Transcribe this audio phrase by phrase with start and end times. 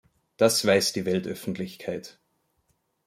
[0.37, 2.17] Das weiß die Weltöffentlichkeit.